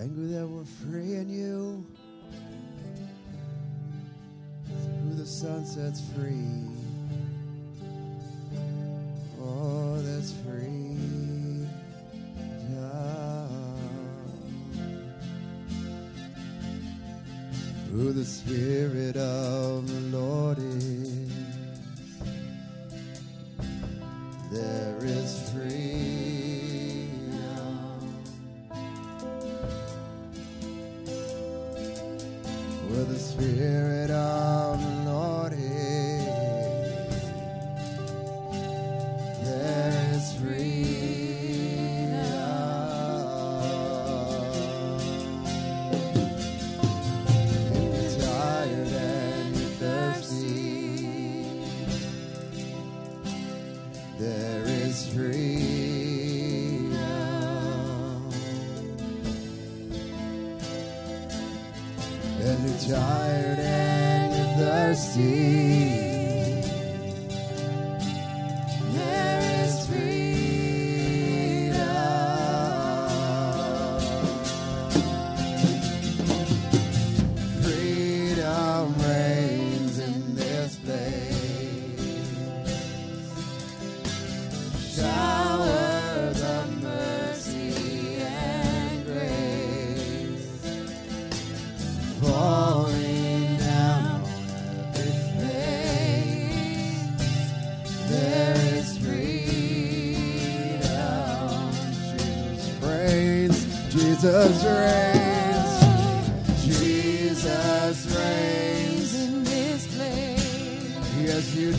Thank 0.00 0.16
you 0.16 0.28
that 0.28 0.46
we're 0.48 0.64
free 0.64 1.16
in 1.16 1.28
you. 1.28 1.84
Who 5.04 5.14
the 5.14 5.26
sunset's 5.26 6.00
free. 6.14 6.79
tired 62.90 63.60
and 63.60 64.34
thirsty. 64.58 65.99
rescued. 111.50 111.74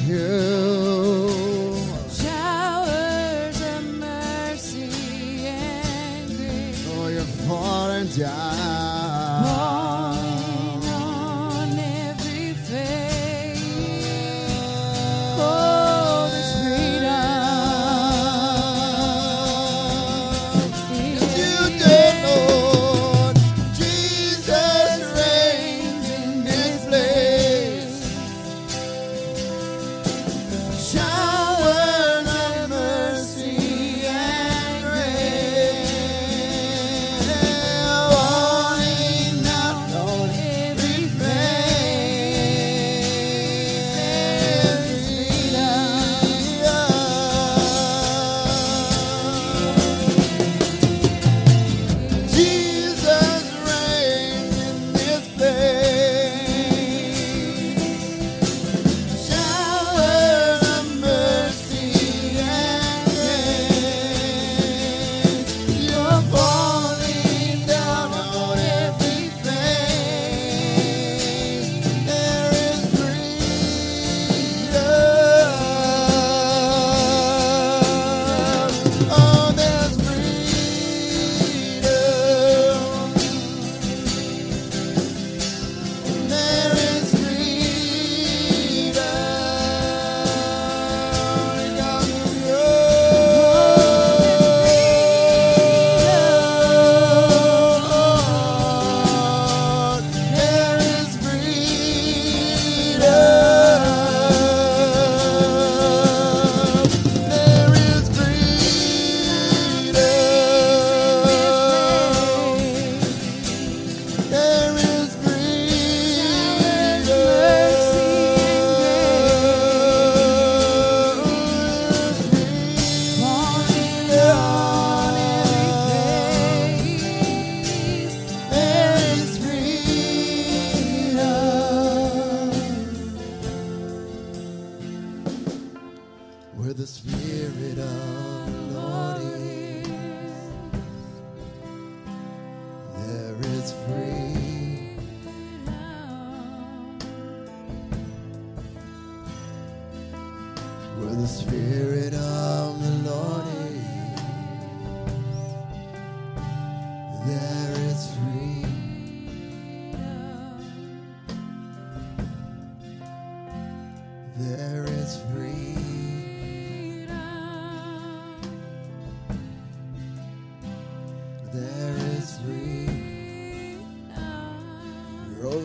Showers 2.12 3.62
of 3.62 3.84
mercy 3.86 5.48
and 5.48 6.38
grace. 6.38 6.88
Oh, 6.92 7.08
you 7.08 7.24
and. 7.48 8.51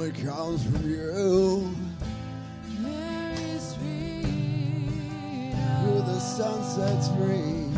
only 0.06 0.22
comes 0.22 0.62
from 0.62 0.88
you. 0.88 1.74
There 2.80 3.32
is 3.54 3.74
freedom. 3.74 5.56
Through 5.82 6.02
the 6.02 6.20
son 6.20 6.62
sets 6.62 7.08
free, 7.08 7.70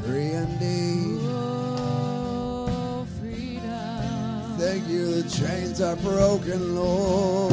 free 0.00 0.30
indeed. 0.30 1.20
Oh, 1.22 3.06
freedom. 3.20 4.56
Thank 4.58 4.88
you, 4.88 5.22
the 5.22 5.30
chains 5.30 5.80
are 5.80 5.96
broken, 5.96 6.74
Lord. 6.74 7.52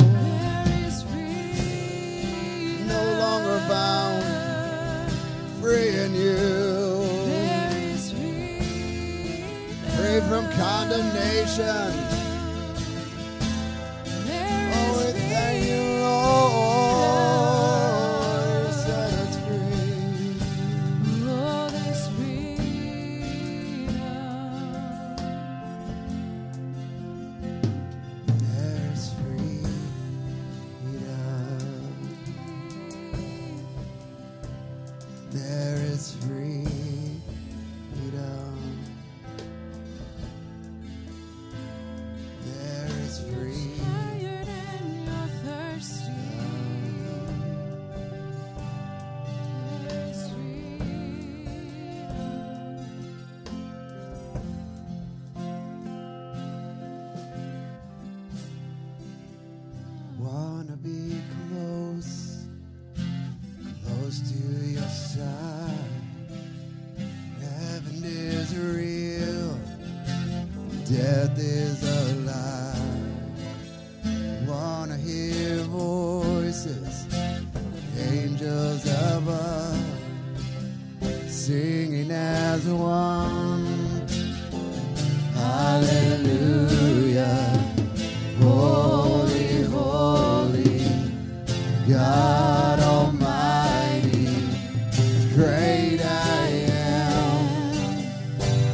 There 0.00 0.86
is 0.86 1.02
freedom. 1.04 2.88
No 2.88 3.18
longer 3.20 3.58
bound, 3.68 5.12
free 5.60 5.88
in 5.88 6.14
you. 6.14 6.36
There 7.26 7.72
is 7.94 8.10
freedom. 8.10 8.64
Free 9.96 10.20
from 10.28 10.50
condemnation 10.52 12.19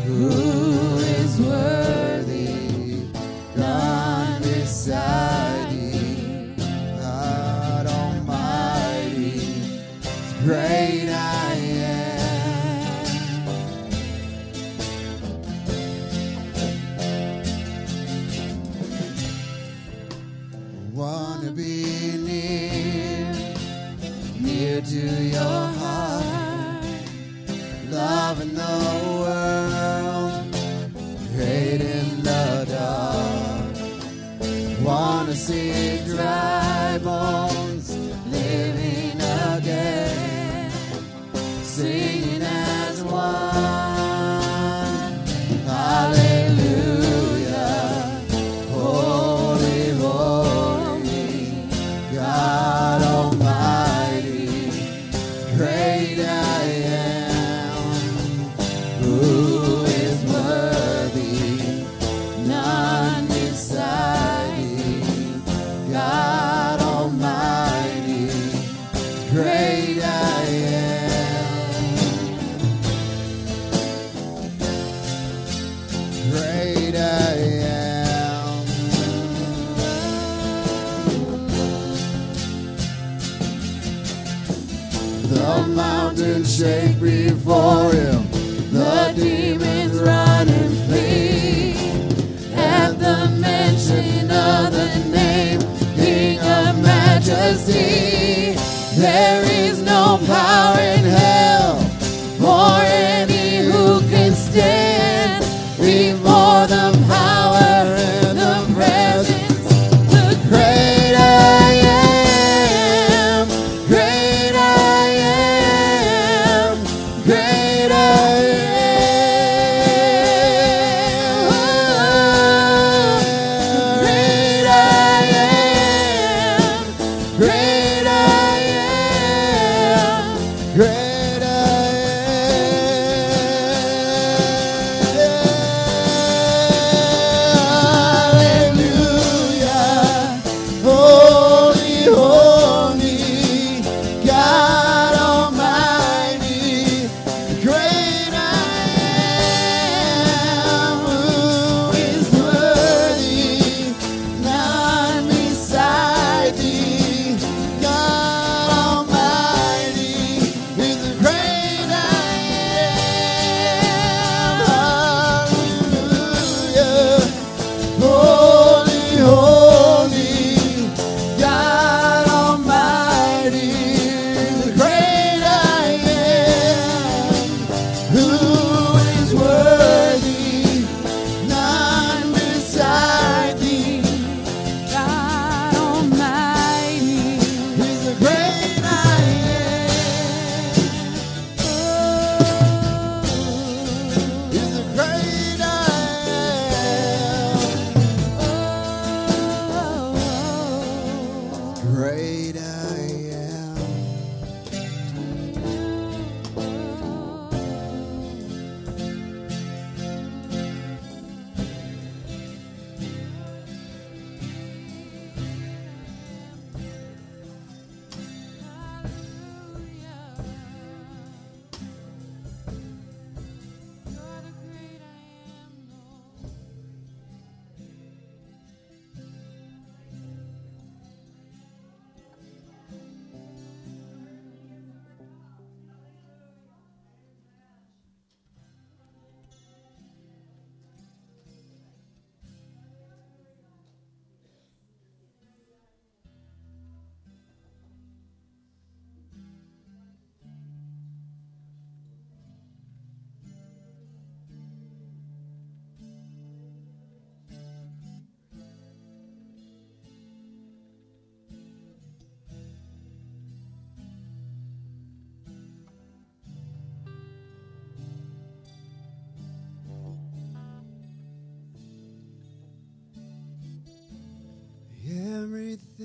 Ooh. 0.09 0.36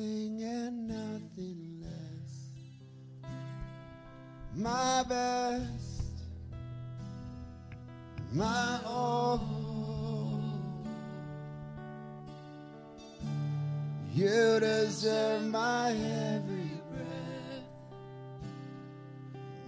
and 0.01 0.88
nothing 0.88 1.81
less. 1.81 2.34
My 4.55 5.03
best, 5.08 6.24
my 8.34 8.79
all. 8.86 9.62
You 14.13 14.60
deserve 14.60 15.43
my 15.43 15.91
every 15.91 16.72
breath, 16.91 17.63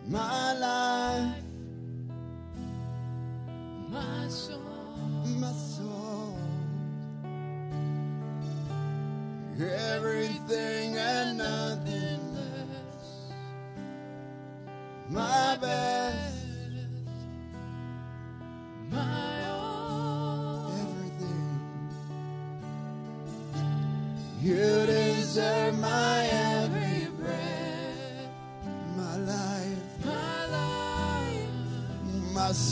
my 0.07 0.53
life, 0.53 1.43
my 3.89 4.27
soul, 4.27 4.59
my 5.39 5.51
soul. 5.53 6.02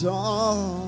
all 0.06 0.81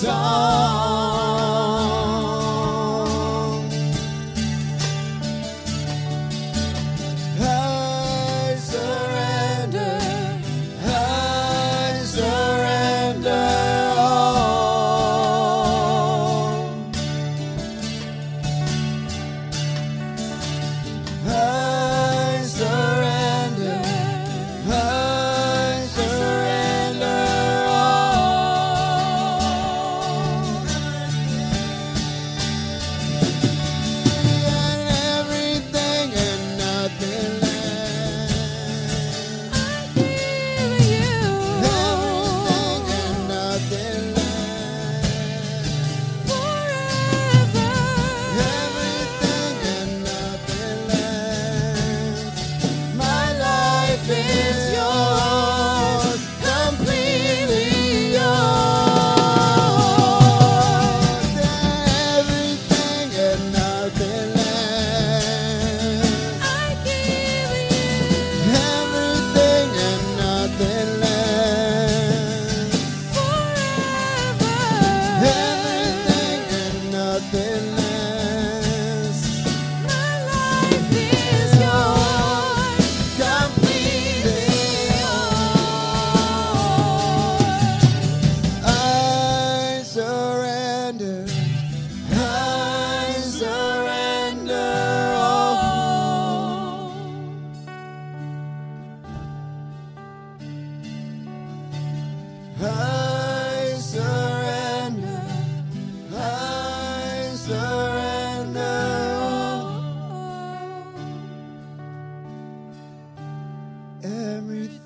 song. 0.00 0.69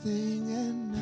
everything 0.02 0.50
and 0.50 0.93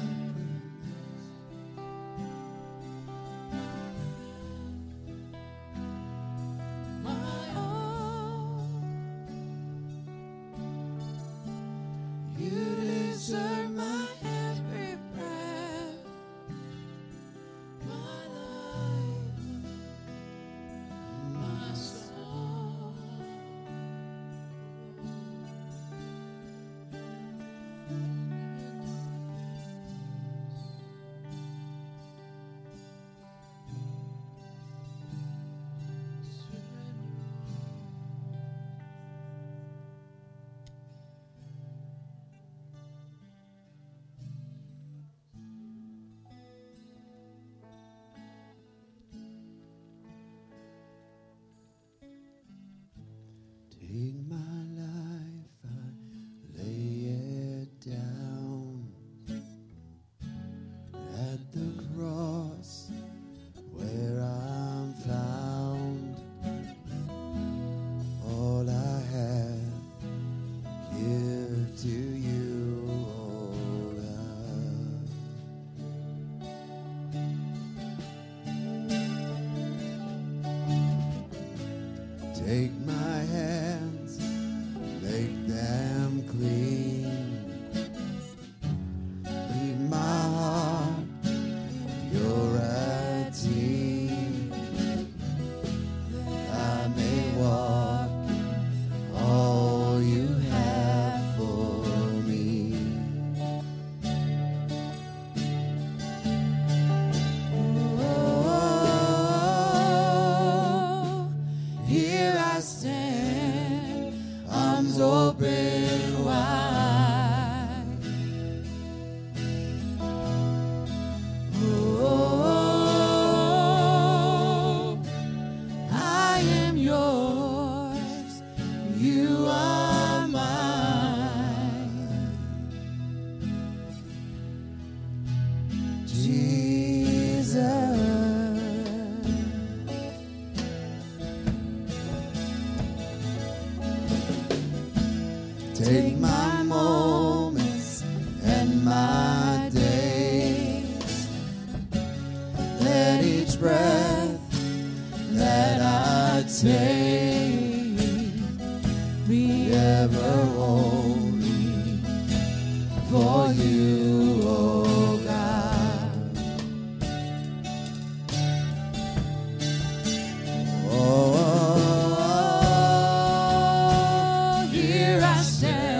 said. 175.63 175.92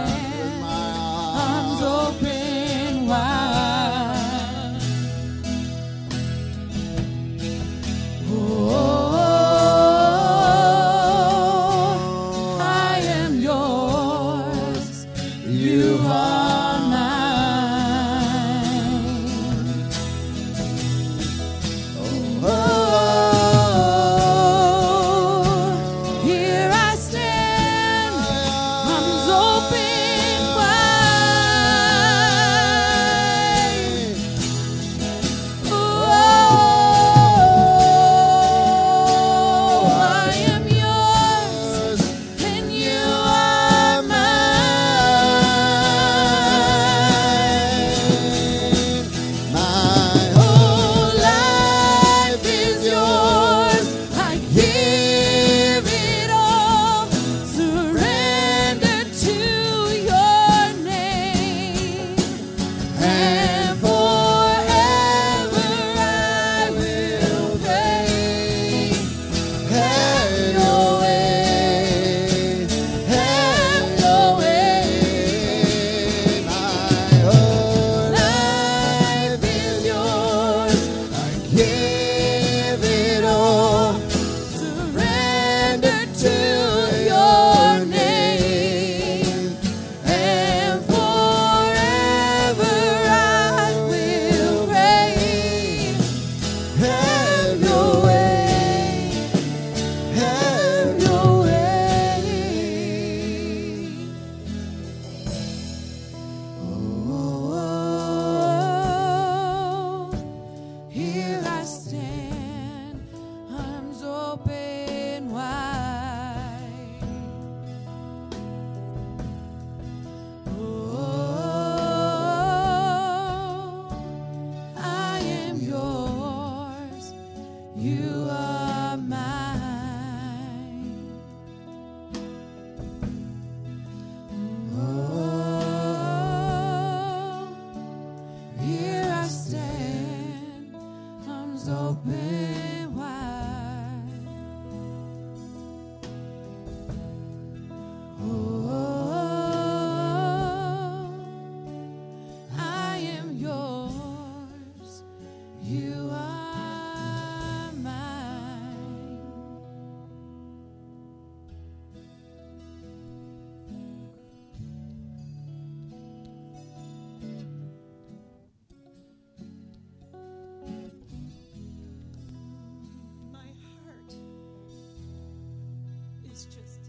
is 176.33 176.47
just 176.47 176.89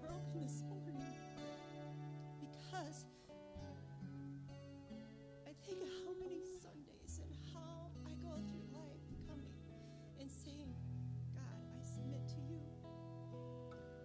broken 0.00 0.40
this 0.40 0.62
morning 0.64 0.96
Because 2.40 3.04
I 5.44 5.52
think 5.66 5.82
of 5.82 5.88
how 6.00 6.16
many 6.16 6.40
Sundays 6.64 7.20
and 7.20 7.28
how 7.52 7.92
I 8.08 8.16
go 8.24 8.32
through 8.48 8.64
life 8.72 9.04
coming 9.28 9.52
and 10.18 10.30
saying, 10.30 10.72
God, 11.36 11.60
I 11.68 11.84
submit 11.84 12.26
to 12.28 12.40
you. 12.48 12.64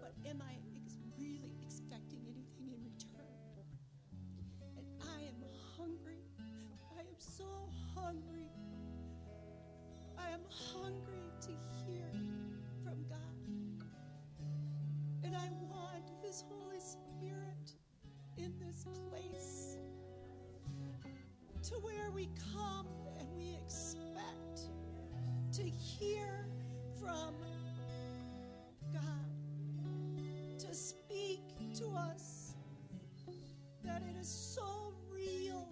But 0.02 0.12
am 0.28 0.44
I 0.44 0.60
ex- 0.76 1.00
really 1.18 1.56
expecting 1.64 2.28
anything 2.28 2.76
in 2.76 2.84
return? 2.84 3.64
And 4.76 4.86
I 5.16 5.32
am 5.32 5.40
hungry. 5.80 6.28
I 6.92 7.00
am 7.00 7.16
so 7.18 7.48
hungry. 7.96 8.52
I 10.20 10.28
am 10.28 10.44
hungry. 10.52 11.07
His 16.38 16.46
Holy 16.52 16.80
Spirit 16.80 17.72
in 18.38 18.54
this 18.60 18.86
place 19.10 19.78
to 21.64 21.74
where 21.80 22.12
we 22.12 22.30
come 22.54 22.86
and 23.18 23.28
we 23.36 23.56
expect 23.56 24.70
to 25.54 25.64
hear 25.64 26.46
from 27.00 27.34
God, 28.94 30.60
to 30.60 30.76
speak 30.76 31.42
to 31.80 31.88
us 31.96 32.54
that 33.84 34.04
it 34.04 34.16
is 34.22 34.28
so 34.30 34.94
real 35.12 35.68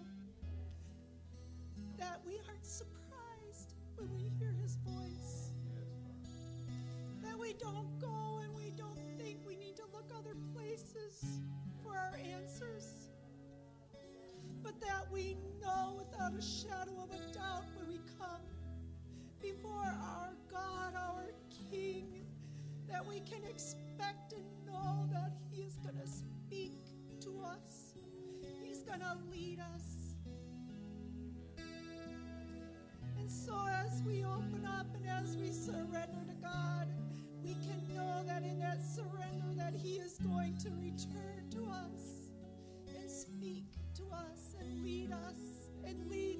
that 1.99 2.19
we 2.25 2.39
aren't 2.47 2.65
surprised 2.65 3.75
when 3.97 4.11
we 4.15 4.31
hear 4.39 4.55
His 4.63 4.77
voice, 4.77 5.53
that 7.21 7.37
we 7.37 7.53
don't 7.53 7.99
go 7.99 8.39
and 8.43 8.55
we 8.55 8.71
don't 8.71 8.97
think 9.19 9.37
we 9.45 9.57
need 9.57 9.64
other 10.17 10.35
places 10.53 11.41
for 11.83 11.97
our 11.97 12.17
answers. 12.33 13.09
But 14.63 14.79
that 14.81 15.11
we 15.11 15.37
know 15.61 15.97
without 15.97 16.33
a 16.33 16.41
shadow 16.41 17.03
of 17.03 17.09
a 17.11 17.33
doubt 17.33 17.65
when 17.75 17.87
we 17.87 17.99
come 18.17 18.41
before 19.41 19.85
our 20.01 20.33
God, 20.49 20.93
our 20.95 21.31
King, 21.69 22.25
that 22.89 23.05
we 23.05 23.19
can 23.19 23.43
expect 23.43 24.33
and 24.33 24.45
know 24.65 25.07
that 25.11 25.33
He 25.51 25.61
is 25.61 25.75
going 25.83 25.97
to 25.97 26.07
speak 26.07 26.73
to 27.21 27.41
us, 27.41 27.93
He's 28.63 28.79
going 28.79 29.01
to 29.01 29.17
lead 29.31 29.59
us. 29.59 30.15
And 33.19 33.29
so, 33.29 33.55
as 33.69 34.03
we 34.03 34.23
open 34.23 34.65
up 34.65 34.87
and 34.95 35.07
as 35.07 35.35
we 35.35 35.51
surrender 35.51 36.23
to 36.27 36.35
God, 36.41 36.87
we 37.45 37.53
can 37.53 37.95
know 37.95 38.23
that 38.25 38.41
in 38.41 38.59
that 38.59 38.79
surrender 38.81 39.53
that 39.55 39.75
He 39.75 39.97
is 39.97 40.17
going 40.17 40.57
to 40.57 40.69
return 40.81 41.45
to 41.51 41.65
us 41.69 42.31
and 42.87 43.09
speak 43.09 43.65
to 43.95 44.03
us 44.11 44.55
and 44.59 44.83
lead 44.83 45.11
us 45.11 45.69
and 45.85 46.09
lead 46.09 46.34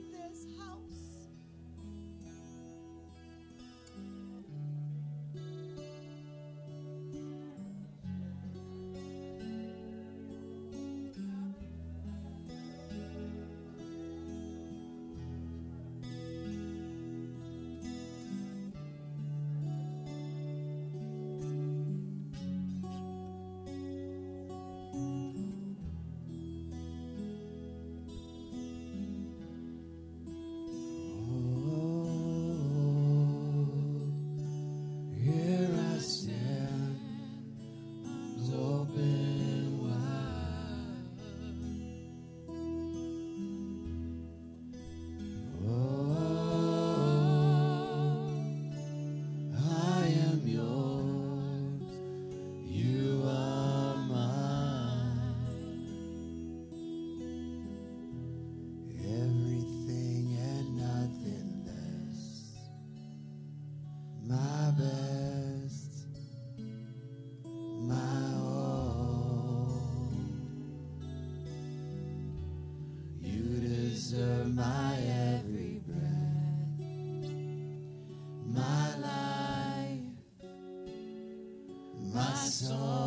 song. 82.56 83.05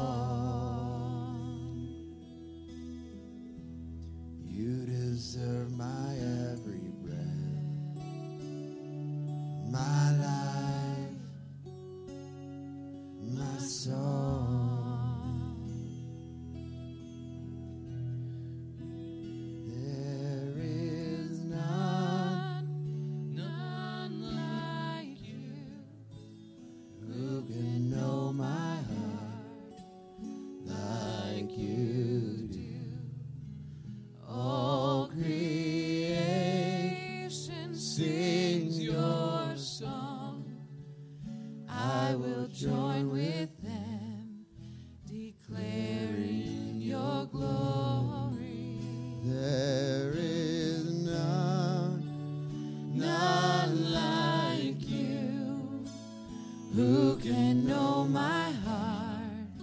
Who 56.78 57.16
can 57.16 57.66
know 57.66 58.04
my 58.04 58.52
heart 58.64 59.58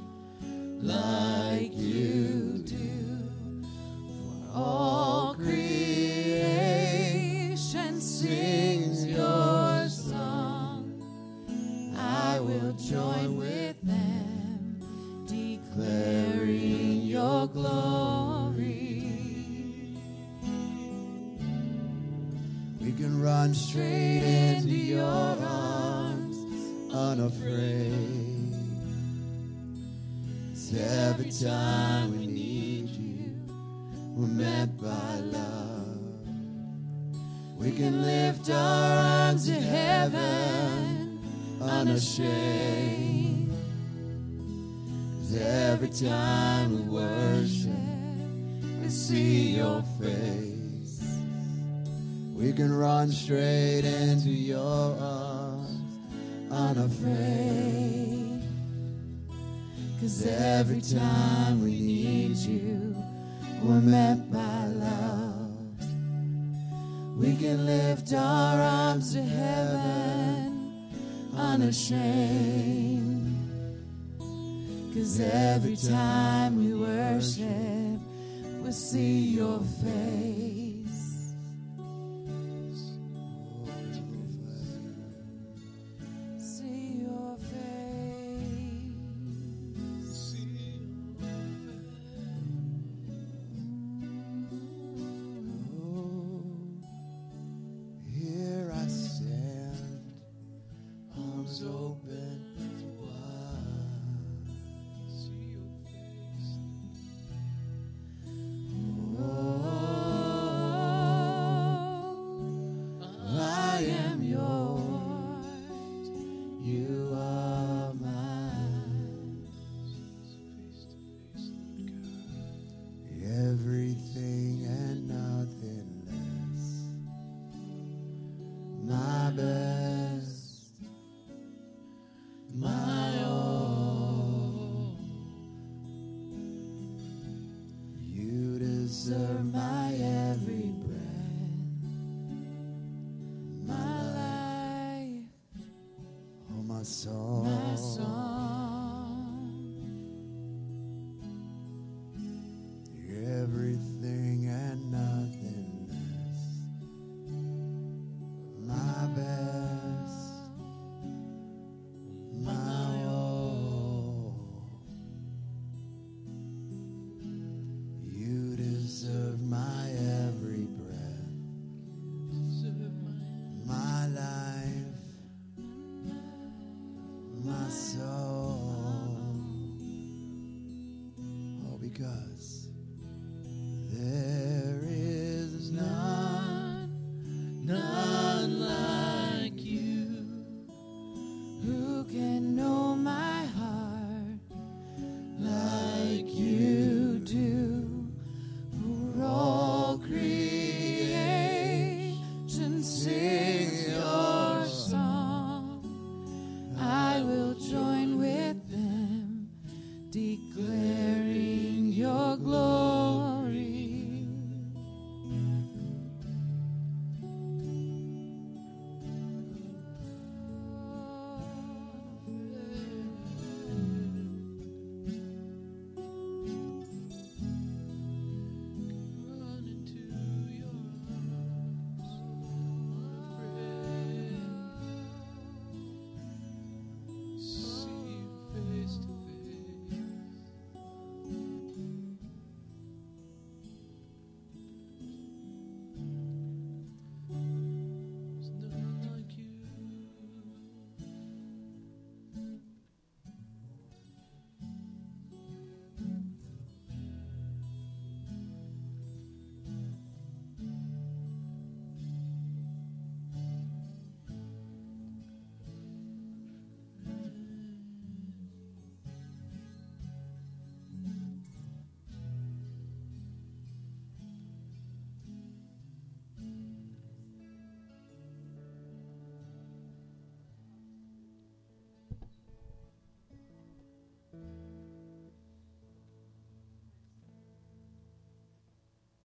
like 0.81 1.71
you 1.73 2.04
straight 53.65 53.85
into 53.85 54.29
your 54.29 54.95
arms, 54.99 55.97
unafraid. 56.51 58.43
Cause 59.99 60.27
every 60.27 60.81
time 60.81 61.63
we 61.63 61.71
need 61.71 62.35
you, 62.37 62.95
we're 63.63 63.81
met 63.81 64.31
by 64.31 64.67
love. 64.67 65.51
We 67.17 67.35
can 67.37 67.65
lift 67.65 68.13
our 68.13 68.61
arms 68.61 69.13
to 69.13 69.23
heaven, 69.23 70.91
unashamed. 71.35 72.05
Cause 74.93 75.19
every 75.19 75.75
time 75.75 76.57
we 76.57 76.75
worship, 76.75 77.99
we 78.63 78.71
see 78.71 79.35
your 79.37 79.59
face. 79.81 80.54